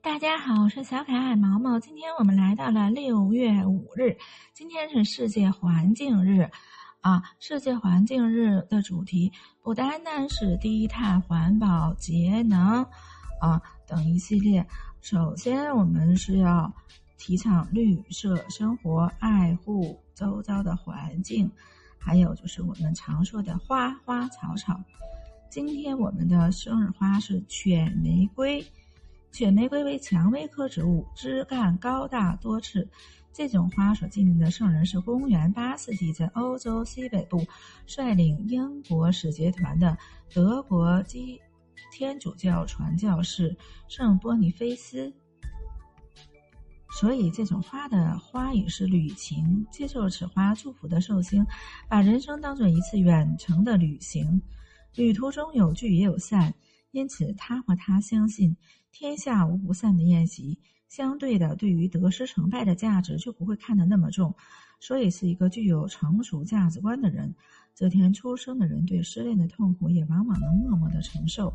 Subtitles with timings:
[0.00, 1.80] 大家好，我是小可爱毛毛。
[1.80, 4.16] 今天我们来到了六月五日，
[4.54, 6.48] 今天是世界环境日
[7.00, 7.22] 啊！
[7.40, 9.32] 世界环境日的主题
[9.62, 12.86] 不单单是低碳环保、节能
[13.40, 14.64] 啊等一系列。
[15.00, 16.72] 首先，我们是要
[17.16, 21.50] 提倡绿色生活，爱护周遭的环境，
[21.98, 24.80] 还有就是我们常说的花花草草。
[25.50, 28.64] 今天我们的生日花是犬玫瑰。
[29.38, 32.88] 犬玫瑰为蔷薇科植物，枝干高大多刺。
[33.32, 37.46] 这种花所纪念的圣人是公元八世纪在欧洲西北部
[37.86, 39.96] 率领英国使节团的
[40.34, 41.40] 德国基
[41.92, 45.14] 天主教传教士圣波尼菲斯。
[46.90, 49.64] 所以，这种花的花语是旅行。
[49.70, 51.46] 接受此花祝福的寿星，
[51.88, 54.42] 把人生当做一次远程的旅行，
[54.96, 56.52] 旅途中有聚也有散。
[56.90, 58.56] 因此，他和他相信
[58.90, 60.58] 天下无不散的宴席。
[60.88, 64.34] 相对的，对于得失成败的价值就不会看得那么重。
[64.80, 67.34] 所以，是一个具有成熟价值观的人。
[67.74, 71.52] 这天出生的人对失恋的痛苦也往往能默默的承受。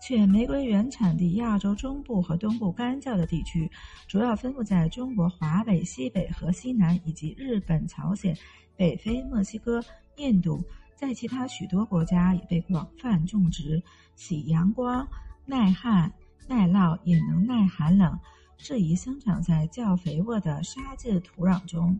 [0.00, 3.70] 且玫瑰原产地亚洲中部和东部干燥的地区，
[4.06, 8.34] 主要分布在中国华北、西北和西南，以及日本、朝鲜、
[8.76, 9.84] 北非、墨西哥、
[10.16, 10.62] 印度。
[11.00, 13.82] 在其他许多国家也被广泛种植，
[14.16, 15.08] 喜阳光、
[15.46, 16.12] 耐旱、
[16.46, 18.20] 耐涝，也能耐寒冷，
[18.58, 21.98] 适宜生长在较肥沃的沙质土壤中。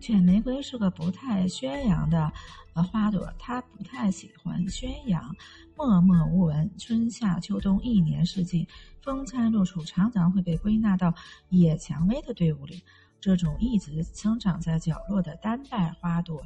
[0.00, 2.32] 犬玫瑰是个不太宣扬的
[2.74, 5.32] 呃花朵，它不太喜欢宣扬，
[5.76, 8.66] 默默无闻，春夏秋冬一年四季
[9.00, 11.14] 风餐露宿，常常会被归纳到
[11.50, 12.82] 野蔷薇的队伍里。
[13.20, 16.42] 这种一直生长在角落的单瓣花朵，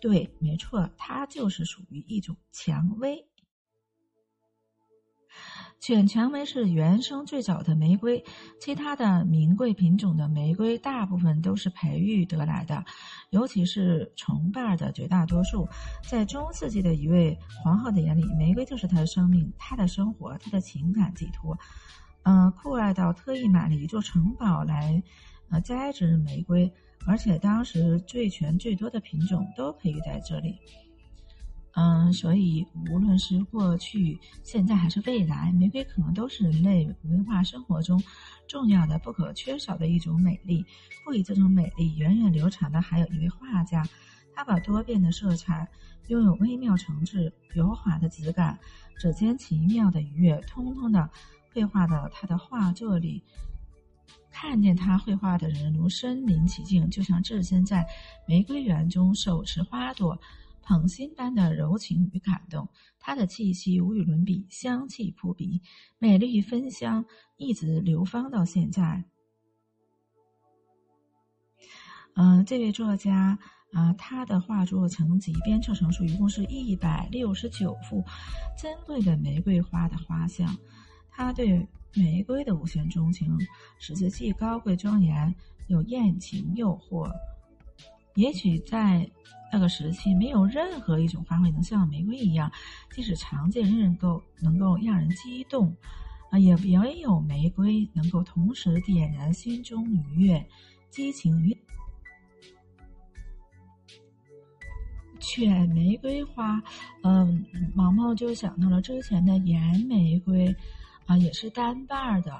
[0.00, 3.26] 对，没错，它就是属于一种蔷薇。
[5.80, 8.24] 犬蔷薇是原生最早的玫瑰，
[8.60, 12.84] 其他的名贵品种的玫瑰大部分都是培育得来的，
[13.30, 15.68] 尤其是重瓣的绝大多数。
[16.08, 21.56] 在中世纪的一位皇后的眼里，玫瑰就是她的生命、她的生活、她的情感寄托。
[22.24, 25.02] 嗯，酷爱到特意买了一座城堡来。
[25.50, 26.70] 呃，栽植玫瑰，
[27.06, 30.58] 而且当时最全最多的品种都培育在这里。
[31.72, 38.02] 嗯，所以无论是过去、现在还是未来，玫瑰可能都是人类文化生活中
[38.48, 40.64] 重要的、不可缺少的一种美丽。
[41.04, 43.86] 赋予这种美丽源远流长的还有一位画家，
[44.34, 45.68] 他把多变的色彩、
[46.08, 48.58] 拥有微妙层次、柔滑的质感、
[48.98, 51.08] 指尖奇妙的愉悦，通通的
[51.54, 53.22] 绘画到他的画作里。
[54.30, 57.84] 看见他绘画的人如身临其境，就像置身在
[58.26, 60.16] 玫瑰园中，手持花朵，
[60.62, 62.68] 捧心般的柔情与感动。
[63.00, 65.60] 他的气息无与伦比，香气扑鼻，
[65.98, 67.04] 美丽芬香
[67.36, 69.04] 一直流芳到现在。
[72.14, 73.38] 嗯，这位作家
[73.72, 78.04] 啊，他的画作成集编凑成书，一共是一百六十九幅
[78.56, 80.56] 珍贵的玫瑰花的画像。
[81.10, 81.66] 他对。
[81.94, 83.36] 玫瑰的无限钟情，
[83.78, 85.34] 使之既高贵庄严，
[85.68, 87.10] 又艳情诱惑。
[88.14, 89.08] 也许在
[89.52, 92.50] 那个时期，没有任何一种花卉能像玫瑰一样，
[92.94, 95.74] 即使常见，仍能够能够让人激动。
[96.30, 100.46] 啊，也也有玫瑰能够同时点燃心中愉悦、
[100.90, 101.56] 激情与
[105.18, 106.62] 犬玫瑰花。
[107.02, 110.54] 嗯，毛毛就想到了之前的岩玫瑰。
[111.08, 112.32] 啊，也是单瓣儿的，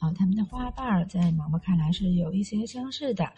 [0.00, 3.32] 啊，它们的花瓣儿在毛毛看来是有一些相似的，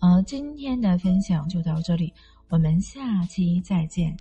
[0.00, 2.12] 呃，今天的分享就到这里，
[2.48, 4.16] 我们下期再见。